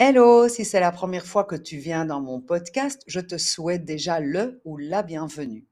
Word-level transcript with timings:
Hello, 0.00 0.48
si 0.48 0.64
c'est 0.64 0.78
la 0.78 0.92
première 0.92 1.26
fois 1.26 1.42
que 1.42 1.56
tu 1.56 1.76
viens 1.76 2.04
dans 2.04 2.20
mon 2.20 2.40
podcast, 2.40 3.02
je 3.08 3.18
te 3.18 3.36
souhaite 3.36 3.84
déjà 3.84 4.20
le 4.20 4.60
ou 4.64 4.76
la 4.76 5.02
bienvenue. 5.02 5.66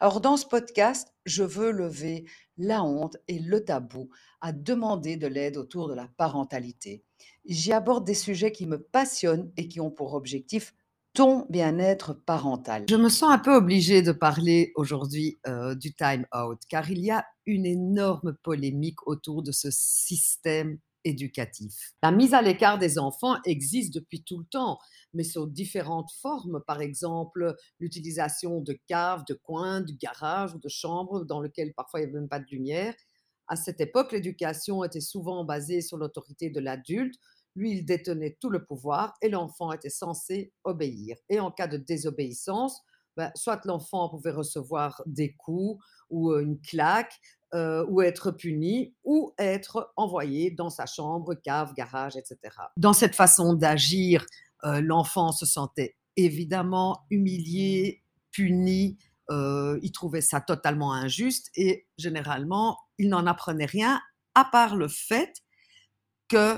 Alors 0.00 0.20
dans 0.20 0.36
ce 0.36 0.44
podcast, 0.44 1.14
je 1.24 1.44
veux 1.44 1.70
lever 1.70 2.26
la 2.58 2.84
honte 2.84 3.16
et 3.26 3.38
le 3.38 3.64
tabou 3.64 4.10
à 4.42 4.52
demander 4.52 5.16
de 5.16 5.26
l'aide 5.26 5.56
autour 5.56 5.88
de 5.88 5.94
la 5.94 6.08
parentalité. 6.18 7.04
J'y 7.46 7.72
aborde 7.72 8.04
des 8.04 8.12
sujets 8.12 8.52
qui 8.52 8.66
me 8.66 8.78
passionnent 8.78 9.50
et 9.56 9.66
qui 9.66 9.80
ont 9.80 9.90
pour 9.90 10.12
objectif 10.12 10.74
ton 11.14 11.46
bien-être 11.48 12.12
parental. 12.12 12.84
Je 12.86 12.96
me 12.96 13.08
sens 13.08 13.32
un 13.32 13.38
peu 13.38 13.54
obligée 13.54 14.02
de 14.02 14.12
parler 14.12 14.72
aujourd'hui 14.74 15.38
euh, 15.46 15.74
du 15.74 15.94
time 15.94 16.26
out 16.36 16.60
car 16.68 16.90
il 16.90 16.98
y 16.98 17.10
a 17.10 17.24
une 17.46 17.64
énorme 17.64 18.36
polémique 18.42 19.06
autour 19.06 19.42
de 19.42 19.52
ce 19.52 19.70
système 19.70 20.78
éducatif. 21.04 21.92
La 22.02 22.10
mise 22.10 22.34
à 22.34 22.42
l'écart 22.42 22.78
des 22.78 22.98
enfants 22.98 23.36
existe 23.44 23.94
depuis 23.94 24.22
tout 24.22 24.38
le 24.38 24.44
temps, 24.44 24.78
mais 25.14 25.24
sous 25.24 25.46
différentes 25.46 26.10
formes, 26.20 26.62
par 26.66 26.80
exemple 26.80 27.54
l'utilisation 27.78 28.60
de 28.60 28.78
caves, 28.86 29.24
de 29.28 29.34
coins, 29.34 29.80
de 29.80 29.92
garages 29.92 30.54
ou 30.54 30.58
de 30.58 30.68
chambres 30.68 31.24
dans 31.24 31.40
lesquelles 31.40 31.74
parfois 31.74 32.00
il 32.00 32.04
n'y 32.04 32.08
avait 32.10 32.20
même 32.20 32.28
pas 32.28 32.40
de 32.40 32.50
lumière. 32.50 32.94
À 33.48 33.56
cette 33.56 33.80
époque, 33.80 34.12
l'éducation 34.12 34.84
était 34.84 35.00
souvent 35.00 35.44
basée 35.44 35.80
sur 35.80 35.96
l'autorité 35.96 36.50
de 36.50 36.60
l'adulte. 36.60 37.16
Lui, 37.56 37.72
il 37.72 37.84
détenait 37.84 38.36
tout 38.40 38.48
le 38.48 38.64
pouvoir 38.64 39.14
et 39.22 39.28
l'enfant 39.28 39.72
était 39.72 39.90
censé 39.90 40.52
obéir. 40.62 41.16
Et 41.28 41.40
en 41.40 41.50
cas 41.50 41.66
de 41.66 41.76
désobéissance, 41.76 42.80
ben, 43.16 43.30
soit 43.34 43.64
l'enfant 43.64 44.08
pouvait 44.08 44.30
recevoir 44.30 45.02
des 45.06 45.34
coups 45.34 45.82
ou 46.08 46.32
une 46.34 46.60
claque, 46.60 47.20
ou 47.52 48.00
être 48.00 48.30
puni, 48.30 48.94
ou 49.02 49.32
être 49.36 49.92
envoyé 49.96 50.50
dans 50.52 50.70
sa 50.70 50.86
chambre, 50.86 51.34
cave, 51.34 51.74
garage, 51.74 52.16
etc. 52.16 52.38
Dans 52.76 52.92
cette 52.92 53.16
façon 53.16 53.54
d'agir, 53.54 54.24
l'enfant 54.62 55.32
se 55.32 55.46
sentait 55.46 55.96
évidemment 56.16 57.06
humilié, 57.10 58.04
puni, 58.30 58.98
il 59.30 59.90
trouvait 59.92 60.20
ça 60.20 60.40
totalement 60.40 60.92
injuste 60.92 61.50
et 61.56 61.88
généralement, 61.98 62.78
il 62.98 63.08
n'en 63.08 63.26
apprenait 63.26 63.66
rien, 63.66 64.00
à 64.34 64.44
part 64.44 64.76
le 64.76 64.88
fait 64.88 65.42
que 66.28 66.56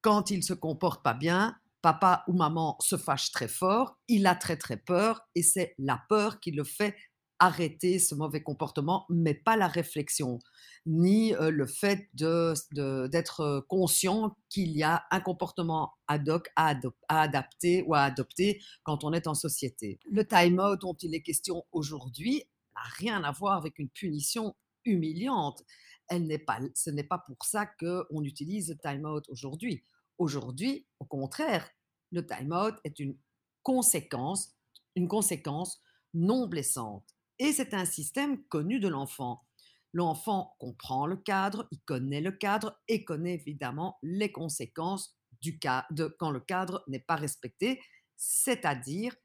quand 0.00 0.30
il 0.30 0.42
se 0.42 0.54
comporte 0.54 1.02
pas 1.02 1.14
bien, 1.14 1.56
papa 1.82 2.24
ou 2.28 2.32
maman 2.32 2.76
se 2.80 2.96
fâche 2.96 3.30
très 3.32 3.48
fort, 3.48 3.98
il 4.08 4.26
a 4.26 4.34
très 4.34 4.56
très 4.56 4.76
peur 4.76 5.22
et 5.34 5.42
c'est 5.42 5.74
la 5.78 6.00
peur 6.08 6.40
qui 6.40 6.50
le 6.50 6.64
fait 6.64 6.94
arrêter 7.40 7.98
ce 7.98 8.14
mauvais 8.14 8.42
comportement, 8.42 9.06
mais 9.08 9.34
pas 9.34 9.56
la 9.56 9.66
réflexion, 9.66 10.38
ni 10.84 11.32
le 11.32 11.66
fait 11.66 12.08
d'être 12.12 13.64
conscient 13.66 14.36
qu'il 14.50 14.72
y 14.72 14.82
a 14.82 15.04
un 15.10 15.20
comportement 15.20 15.94
ad 16.06 16.28
hoc 16.28 16.48
à, 16.54 16.74
adapter 17.08 17.82
ou 17.86 17.94
à 17.94 18.02
adopter 18.02 18.60
quand 18.84 19.04
on 19.04 19.12
est 19.12 19.26
en 19.26 19.34
société. 19.34 19.98
Le 20.10 20.24
time-out 20.26 20.82
dont 20.82 20.94
il 21.00 21.14
est 21.14 21.22
question 21.22 21.64
aujourd'hui 21.72 22.44
n'a 22.74 22.82
rien 22.98 23.24
à 23.24 23.32
voir 23.32 23.56
avec 23.56 23.78
une 23.78 23.88
punition 23.88 24.54
humiliante. 24.84 25.64
Elle 26.08 26.44
pas, 26.44 26.58
ce 26.74 26.90
n'est 26.90 27.04
pas 27.04 27.18
pour 27.18 27.44
ça 27.44 27.66
qu'on 27.66 28.22
utilise 28.22 28.68
le 28.68 28.76
time-out 28.76 29.24
aujourd'hui. 29.30 29.82
Aujourd'hui, 30.20 30.86
au 30.98 31.06
contraire, 31.06 31.70
le 32.12 32.26
time-out 32.26 32.74
est 32.84 32.98
une 32.98 33.16
conséquence, 33.62 34.54
une 34.94 35.08
conséquence 35.08 35.80
non 36.12 36.46
blessante. 36.46 37.16
Et 37.38 37.52
c'est 37.52 37.72
un 37.72 37.86
système 37.86 38.44
connu 38.48 38.80
de 38.80 38.88
l'enfant. 38.88 39.46
L'enfant 39.94 40.56
comprend 40.58 41.06
le 41.06 41.16
cadre, 41.16 41.66
il 41.70 41.80
connaît 41.86 42.20
le 42.20 42.32
cadre 42.32 42.78
et 42.86 43.02
connaît 43.02 43.32
évidemment 43.32 43.98
les 44.02 44.30
conséquences 44.30 45.16
du 45.40 45.58
de 45.90 46.14
quand 46.18 46.30
le 46.30 46.40
cadre 46.40 46.84
n'est 46.86 47.00
pas 47.00 47.16
respecté, 47.16 47.80
c'est-à-dire 48.18 49.16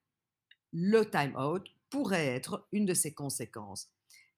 le 0.72 1.04
time-out 1.04 1.68
pourrait 1.90 2.28
être 2.28 2.70
une 2.72 2.86
de 2.86 2.94
ces 2.94 3.14
conséquences. 3.14 3.90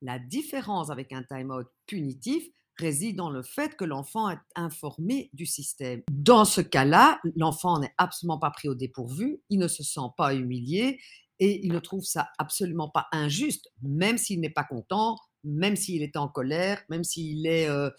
La 0.01 0.17
différence 0.17 0.89
avec 0.89 1.13
un 1.13 1.21
time-out 1.21 1.67
punitif 1.85 2.49
réside 2.77 3.15
dans 3.15 3.29
le 3.29 3.43
fait 3.43 3.75
que 3.75 3.85
l'enfant 3.85 4.29
est 4.29 4.39
informé 4.55 5.29
du 5.33 5.45
système. 5.45 6.01
Dans 6.11 6.45
ce 6.45 6.61
cas-là, 6.61 7.19
l'enfant 7.35 7.79
n'est 7.79 7.93
absolument 7.97 8.39
pas 8.39 8.51
pris 8.51 8.67
au 8.69 8.75
dépourvu, 8.75 9.41
il 9.49 9.59
ne 9.59 9.67
se 9.67 9.83
sent 9.83 10.09
pas 10.17 10.33
humilié, 10.33 10.99
et 11.39 11.65
il 11.65 11.71
ne 11.71 11.79
trouve 11.79 12.03
ça 12.03 12.29
absolument 12.37 12.89
pas 12.89 13.07
injuste, 13.11 13.71
même 13.81 14.17
s'il 14.17 14.39
n'est 14.39 14.49
pas 14.49 14.63
content, 14.63 15.17
même 15.43 15.75
s'il 15.75 16.01
est 16.01 16.17
en 16.17 16.27
colère, 16.27 16.81
même 16.89 17.03
s'il 17.03 17.47
euh, 17.47 17.89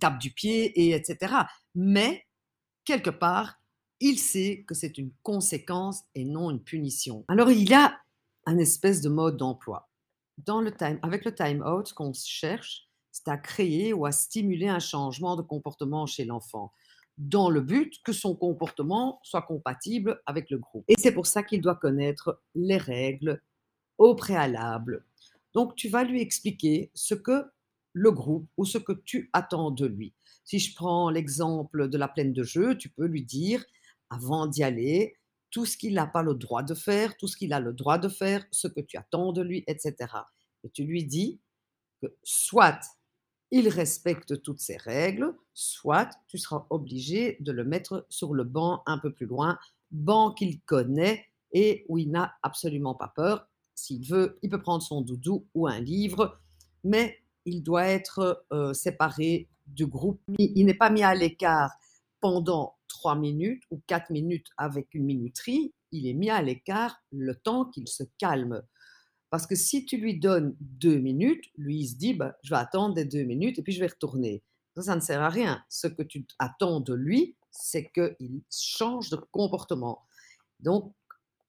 tape 0.00 0.18
du 0.18 0.32
pied, 0.32 0.66
et 0.80 0.92
etc. 0.92 1.34
Mais 1.74 2.24
quelque 2.84 3.10
part, 3.10 3.56
il 4.00 4.18
sait 4.18 4.64
que 4.66 4.74
c'est 4.74 4.98
une 4.98 5.12
conséquence 5.22 6.02
et 6.14 6.24
non 6.24 6.50
une 6.50 6.62
punition. 6.62 7.24
Alors 7.28 7.50
il 7.50 7.68
y 7.68 7.74
a 7.74 7.96
un 8.46 8.58
espèce 8.58 9.00
de 9.00 9.08
mode 9.08 9.36
d'emploi. 9.36 9.88
Dans 10.38 10.60
le 10.60 10.74
time, 10.74 10.98
avec 11.02 11.24
le 11.24 11.34
time 11.34 11.62
out, 11.62 11.92
qu'on 11.92 12.12
cherche, 12.12 12.88
c'est 13.14 13.28
à 13.28 13.38
créer 13.38 13.92
ou 13.92 14.06
à 14.06 14.12
stimuler 14.12 14.66
un 14.66 14.80
changement 14.80 15.36
de 15.36 15.42
comportement 15.42 16.04
chez 16.04 16.24
l'enfant 16.24 16.72
dans 17.16 17.48
le 17.48 17.60
but 17.60 18.02
que 18.02 18.12
son 18.12 18.34
comportement 18.34 19.20
soit 19.22 19.42
compatible 19.42 20.20
avec 20.26 20.50
le 20.50 20.58
groupe. 20.58 20.84
Et 20.88 20.96
c'est 20.98 21.12
pour 21.12 21.26
ça 21.26 21.44
qu'il 21.44 21.60
doit 21.60 21.76
connaître 21.76 22.42
les 22.56 22.76
règles 22.76 23.40
au 23.98 24.16
préalable. 24.16 25.04
Donc, 25.52 25.76
tu 25.76 25.88
vas 25.88 26.02
lui 26.02 26.20
expliquer 26.20 26.90
ce 26.92 27.14
que 27.14 27.44
le 27.92 28.10
groupe 28.10 28.48
ou 28.56 28.64
ce 28.64 28.78
que 28.78 28.92
tu 28.92 29.30
attends 29.32 29.70
de 29.70 29.86
lui. 29.86 30.12
Si 30.44 30.58
je 30.58 30.74
prends 30.74 31.08
l'exemple 31.08 31.88
de 31.88 31.96
la 31.96 32.08
plaine 32.08 32.32
de 32.32 32.42
jeu, 32.42 32.76
tu 32.76 32.88
peux 32.88 33.06
lui 33.06 33.22
dire, 33.22 33.64
avant 34.10 34.48
d'y 34.48 34.64
aller, 34.64 35.16
tout 35.52 35.66
ce 35.66 35.76
qu'il 35.76 35.94
n'a 35.94 36.08
pas 36.08 36.24
le 36.24 36.34
droit 36.34 36.64
de 36.64 36.74
faire, 36.74 37.16
tout 37.16 37.28
ce 37.28 37.36
qu'il 37.36 37.52
a 37.52 37.60
le 37.60 37.72
droit 37.72 37.98
de 37.98 38.08
faire, 38.08 38.44
ce 38.50 38.66
que 38.66 38.80
tu 38.80 38.96
attends 38.96 39.32
de 39.32 39.40
lui, 39.40 39.62
etc. 39.68 39.94
Et 40.64 40.70
tu 40.70 40.82
lui 40.82 41.04
dis 41.04 41.40
que 42.02 42.08
soit 42.24 42.80
il 43.50 43.68
respecte 43.68 44.42
toutes 44.42 44.60
ces 44.60 44.76
règles, 44.76 45.34
soit 45.52 46.10
tu 46.28 46.38
seras 46.38 46.66
obligé 46.70 47.36
de 47.40 47.52
le 47.52 47.64
mettre 47.64 48.06
sur 48.08 48.34
le 48.34 48.44
banc 48.44 48.82
un 48.86 48.98
peu 48.98 49.12
plus 49.12 49.26
loin, 49.26 49.58
banc 49.90 50.32
qu'il 50.32 50.60
connaît 50.62 51.26
et 51.52 51.84
où 51.88 51.98
il 51.98 52.10
n'a 52.10 52.34
absolument 52.42 52.94
pas 52.94 53.12
peur. 53.14 53.48
S'il 53.74 54.06
veut, 54.06 54.38
il 54.42 54.50
peut 54.50 54.60
prendre 54.60 54.82
son 54.82 55.02
doudou 55.02 55.46
ou 55.54 55.66
un 55.66 55.80
livre, 55.80 56.40
mais 56.82 57.18
il 57.44 57.62
doit 57.62 57.86
être 57.86 58.44
euh, 58.52 58.72
séparé 58.72 59.48
du 59.66 59.86
groupe. 59.86 60.20
Il 60.38 60.66
n'est 60.66 60.74
pas 60.74 60.90
mis 60.90 61.02
à 61.02 61.14
l'écart 61.14 61.70
pendant 62.20 62.76
trois 62.88 63.16
minutes 63.16 63.62
ou 63.70 63.80
quatre 63.86 64.10
minutes 64.10 64.48
avec 64.56 64.94
une 64.94 65.04
minuterie, 65.04 65.74
il 65.92 66.06
est 66.06 66.14
mis 66.14 66.30
à 66.30 66.42
l'écart 66.42 67.02
le 67.12 67.34
temps 67.34 67.66
qu'il 67.66 67.86
se 67.86 68.02
calme. 68.18 68.62
Parce 69.34 69.48
que 69.48 69.56
si 69.56 69.84
tu 69.84 69.96
lui 69.96 70.20
donnes 70.20 70.54
deux 70.60 71.00
minutes, 71.00 71.46
lui, 71.58 71.80
il 71.80 71.88
se 71.88 71.96
dit, 71.96 72.14
bah, 72.14 72.36
je 72.44 72.50
vais 72.50 72.60
attendre 72.60 72.94
des 72.94 73.04
deux 73.04 73.24
minutes 73.24 73.58
et 73.58 73.62
puis 73.62 73.72
je 73.72 73.80
vais 73.80 73.88
retourner. 73.88 74.44
Ça, 74.76 74.82
ça 74.82 74.94
ne 74.94 75.00
sert 75.00 75.20
à 75.20 75.28
rien. 75.28 75.60
Ce 75.68 75.88
que 75.88 76.04
tu 76.04 76.24
attends 76.38 76.78
de 76.78 76.94
lui, 76.94 77.34
c'est 77.50 77.90
qu'il 77.90 78.42
change 78.48 79.10
de 79.10 79.16
comportement. 79.16 80.02
Donc, 80.60 80.94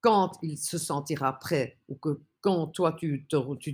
quand 0.01 0.31
il 0.41 0.57
se 0.57 0.79
sentira 0.79 1.38
prêt 1.38 1.78
ou 1.88 1.94
que 1.94 2.22
quand 2.41 2.66
toi, 2.66 2.97
tu 3.00 3.28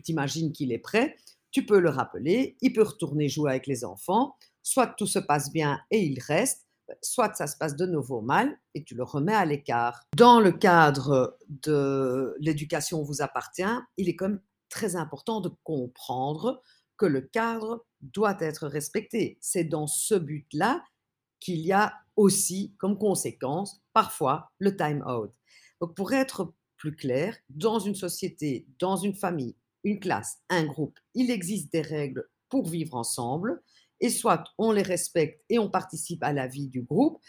t'imagines 0.03 0.51
qu'il 0.51 0.73
est 0.73 0.79
prêt, 0.79 1.15
tu 1.51 1.65
peux 1.65 1.79
le 1.79 1.89
rappeler, 1.89 2.57
il 2.59 2.73
peut 2.73 2.83
retourner 2.83 3.29
jouer 3.29 3.51
avec 3.51 3.65
les 3.65 3.85
enfants, 3.85 4.35
soit 4.61 4.87
tout 4.87 5.07
se 5.07 5.19
passe 5.19 5.53
bien 5.53 5.79
et 5.89 6.03
il 6.03 6.19
reste, 6.19 6.67
soit 7.01 7.33
ça 7.35 7.47
se 7.47 7.57
passe 7.57 7.75
de 7.75 7.85
nouveau 7.85 8.21
mal 8.21 8.57
et 8.73 8.83
tu 8.83 8.95
le 8.95 9.03
remets 9.03 9.33
à 9.33 9.45
l'écart. 9.45 10.03
Dans 10.15 10.39
le 10.39 10.51
cadre 10.51 11.37
de 11.49 12.35
l'éducation 12.39 13.03
vous 13.03 13.21
appartient, 13.21 13.63
il 13.97 14.09
est 14.09 14.15
quand 14.15 14.29
même 14.29 14.41
très 14.69 14.95
important 14.95 15.41
de 15.41 15.49
comprendre 15.63 16.61
que 16.97 17.05
le 17.05 17.21
cadre 17.21 17.85
doit 18.01 18.37
être 18.39 18.67
respecté. 18.67 19.37
C'est 19.41 19.63
dans 19.63 19.87
ce 19.87 20.15
but-là 20.15 20.83
qu'il 21.39 21.59
y 21.59 21.71
a 21.71 21.93
aussi 22.15 22.75
comme 22.77 22.97
conséquence 22.97 23.81
parfois 23.93 24.51
le 24.59 24.75
time 24.75 25.03
out. 25.07 25.31
Donc 25.79 25.95
pour 25.95 26.13
être 26.13 26.53
plus 26.77 26.95
clair, 26.95 27.35
dans 27.49 27.79
une 27.79 27.95
société, 27.95 28.67
dans 28.79 28.95
une 28.95 29.13
famille, 29.13 29.55
une 29.83 29.99
classe, 29.99 30.39
un 30.49 30.65
groupe, 30.65 30.97
il 31.13 31.29
existe 31.29 31.71
des 31.71 31.81
règles 31.81 32.27
pour 32.49 32.67
vivre 32.67 32.95
ensemble 32.95 33.61
et 34.01 34.09
soit 34.09 34.43
on 34.57 34.71
les 34.71 34.81
respecte 34.81 35.43
et 35.49 35.59
on 35.59 35.69
participe 35.69 36.23
à 36.23 36.33
la 36.33 36.47
vie 36.47 36.67
du 36.67 36.81
groupe, 36.81 37.21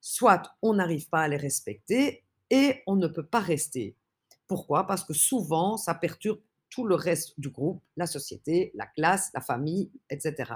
soit 0.00 0.42
on 0.62 0.74
n'arrive 0.74 1.08
pas 1.08 1.22
à 1.22 1.28
les 1.28 1.36
respecter 1.36 2.24
et 2.50 2.82
on 2.86 2.96
ne 2.96 3.08
peut 3.08 3.26
pas 3.26 3.40
rester. 3.40 3.96
Pourquoi? 4.46 4.86
Parce 4.86 5.04
que 5.04 5.14
souvent, 5.14 5.76
ça 5.76 5.94
perturbe 5.94 6.40
tout 6.70 6.84
le 6.84 6.94
reste 6.94 7.38
du 7.40 7.48
groupe, 7.48 7.82
la 7.96 8.06
société, 8.06 8.70
la 8.74 8.86
classe, 8.86 9.30
la 9.34 9.40
famille, 9.40 9.90
etc. 10.10 10.52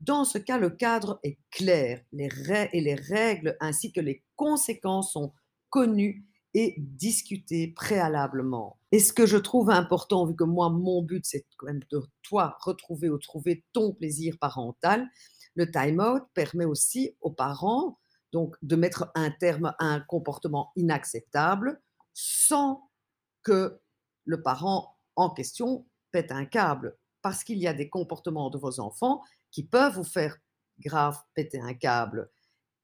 Dans 0.00 0.24
ce 0.24 0.38
cas, 0.38 0.58
le 0.58 0.70
cadre 0.70 1.20
est 1.22 1.38
clair 1.50 2.02
les 2.12 2.28
et 2.72 2.80
les 2.80 2.94
règles 2.94 3.56
ainsi 3.60 3.92
que 3.92 4.00
les 4.00 4.22
conséquences 4.36 5.12
sont 5.12 5.32
connues 5.70 6.24
et 6.54 6.76
discuter 6.78 7.68
préalablement. 7.68 8.78
Et 8.92 9.00
ce 9.00 9.12
que 9.12 9.26
je 9.26 9.36
trouve 9.36 9.70
important, 9.70 10.24
vu 10.24 10.36
que 10.36 10.44
moi, 10.44 10.70
mon 10.70 11.02
but, 11.02 11.26
c'est 11.26 11.44
quand 11.56 11.66
même 11.66 11.82
de 11.90 12.02
toi 12.22 12.56
retrouver 12.60 13.10
ou 13.10 13.18
trouver 13.18 13.64
ton 13.72 13.92
plaisir 13.92 14.38
parental, 14.38 15.08
le 15.56 15.70
time-out 15.70 16.22
permet 16.32 16.64
aussi 16.64 17.16
aux 17.20 17.32
parents 17.32 17.98
Donc, 18.32 18.56
de 18.62 18.76
mettre 18.76 19.10
un 19.14 19.30
terme 19.30 19.74
à 19.78 19.86
un 19.86 20.00
comportement 20.00 20.72
inacceptable 20.76 21.80
sans 22.14 22.90
que 23.42 23.80
le 24.24 24.42
parent 24.42 24.96
en 25.16 25.30
question 25.30 25.86
pète 26.10 26.32
un 26.32 26.44
câble. 26.44 26.96
Parce 27.22 27.44
qu'il 27.44 27.58
y 27.58 27.66
a 27.66 27.74
des 27.74 27.88
comportements 27.88 28.50
de 28.50 28.58
vos 28.58 28.80
enfants 28.80 29.22
qui 29.50 29.64
peuvent 29.64 29.94
vous 29.94 30.04
faire 30.04 30.36
grave 30.80 31.18
péter 31.34 31.60
un 31.60 31.74
câble. 31.74 32.30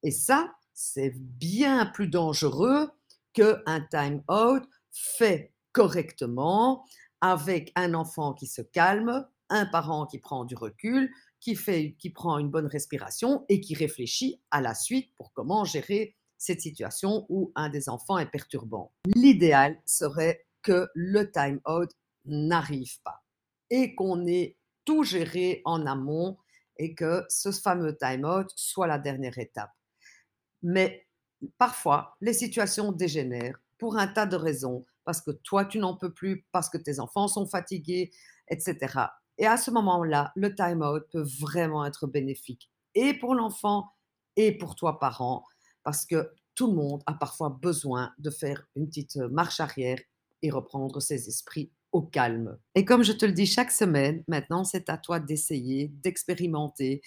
Et 0.03 0.13
ça, 0.13 0.53
c'est 0.73 1.15
bien 1.17 1.87
plus 1.87 2.09
dangereux 2.09 2.91
qu'un 3.33 3.81
time-out 3.91 4.65
fait 4.91 5.53
correctement 5.73 6.85
avec 7.21 7.73
un 7.77 7.95
enfant 7.95 8.35
qui 8.35 8.47
se 8.47 8.63
calme, 8.63 9.27
un 9.49 9.67
parent 9.67 10.07
qui 10.07 10.19
prend 10.19 10.45
du 10.45 10.55
recul, 10.55 11.11
qui, 11.41 11.55
fait, 11.55 11.97
qui 11.99 12.11
prend 12.11 12.39
une 12.39 12.51
bonne 12.51 12.67
respiration 12.67 13.45
et 13.49 13.61
qui 13.61 13.75
réfléchit 13.75 14.41
à 14.51 14.61
la 14.61 14.75
suite 14.75 15.15
pour 15.17 15.33
comment 15.33 15.65
gérer 15.65 16.17
cette 16.39 16.61
situation 16.61 17.27
où 17.29 17.53
un 17.55 17.69
des 17.69 17.89
enfants 17.89 18.19
est 18.19 18.31
perturbant. 18.31 18.93
L'idéal 19.15 19.81
serait 19.85 20.47
que 20.63 20.89
le 20.95 21.31
time-out 21.31 21.91
n'arrive 22.25 23.01
pas 23.03 23.23
et 23.71 23.95
qu'on 23.95 24.27
ait 24.27 24.57
tout 24.85 25.05
géré 25.05 25.63
en 25.65 25.87
amont 25.87 26.39
et 26.79 26.95
que 26.95 27.25
ce 27.29 27.53
fameux 27.53 27.97
time-out 27.97 28.51
soit 28.57 28.87
la 28.87 28.99
dernière 28.99 29.39
étape. 29.39 29.71
Mais 30.63 31.07
parfois, 31.59 32.17
les 32.21 32.33
situations 32.33 32.93
dégénèrent 32.93 33.61
pour 33.79 33.97
un 33.97 34.07
tas 34.07 34.27
de 34.27 34.37
raisons, 34.37 34.85
parce 35.05 35.21
que 35.21 35.31
toi, 35.31 35.65
tu 35.65 35.79
n'en 35.79 35.97
peux 35.97 36.13
plus, 36.13 36.47
parce 36.53 36.69
que 36.69 36.79
tes 36.79 37.01
enfants 37.01 37.29
sont 37.29 37.47
fatigués, 37.47 38.11
etc. 38.49 38.77
Et 39.39 39.47
à 39.47 39.57
ce 39.57 39.71
moment-là, 39.71 40.33
le 40.37 40.55
time-out 40.55 41.05
peut 41.11 41.25
vraiment 41.41 41.85
être 41.87 42.07
bénéfique, 42.07 42.71
et 42.95 43.15
pour 43.15 43.35
l'enfant, 43.35 43.91
et 44.37 44.57
pour 44.57 44.75
toi, 44.75 44.99
parent, 44.99 45.45
parce 45.83 46.05
que 46.05 46.31
tout 46.55 46.67
le 46.67 46.75
monde 46.75 47.03
a 47.07 47.15
parfois 47.15 47.49
besoin 47.49 48.13
de 48.19 48.31
faire 48.31 48.67
une 48.77 48.87
petite 48.87 49.17
marche 49.17 49.61
arrière 49.61 49.99
et 50.43 50.51
reprendre 50.51 51.01
ses 51.01 51.29
esprits 51.29 51.73
au 51.93 52.03
calme. 52.03 52.59
Et 52.75 52.85
comme 52.85 53.03
je 53.03 53.13
te 53.13 53.25
le 53.25 53.33
dis 53.33 53.47
chaque 53.47 53.71
semaine, 53.71 54.23
maintenant 54.29 54.65
c'est 54.65 54.89
à 54.91 54.97
toi 54.97 55.21
d'essayer, 55.21 55.89
d'expérimenter 55.89 57.03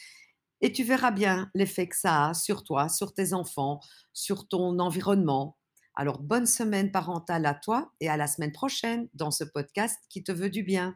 et 0.63 0.71
tu 0.71 0.83
verras 0.83 1.11
bien 1.11 1.51
l'effet 1.53 1.87
que 1.87 1.95
ça 1.95 2.29
a 2.29 2.33
sur 2.33 2.63
toi, 2.63 2.87
sur 2.89 3.13
tes 3.13 3.33
enfants, 3.33 3.81
sur 4.13 4.47
ton 4.47 4.79
environnement. 4.79 5.57
Alors 5.93 6.19
bonne 6.19 6.47
semaine 6.47 6.89
parentale 6.91 7.45
à 7.45 7.53
toi 7.53 7.91
et 7.99 8.09
à 8.09 8.17
la 8.17 8.27
semaine 8.27 8.53
prochaine 8.53 9.09
dans 9.13 9.29
ce 9.29 9.43
podcast 9.43 9.99
qui 10.09 10.23
te 10.23 10.31
veut 10.31 10.49
du 10.49 10.63
bien. 10.63 10.91